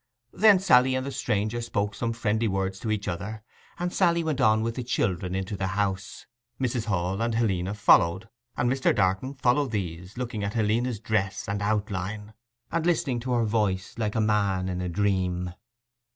[0.33, 3.43] Then Sally and the stranger spoke some friendly words to each other,
[3.77, 6.25] and Sally went on with the children into the house.
[6.59, 6.85] Mrs.
[6.85, 8.27] Hall and Helena followed,
[8.57, 8.95] and Mr.
[8.95, 12.33] Darton followed these, looking at Helena's dress and outline,
[12.71, 15.53] and listening to her voice like a man in a dream.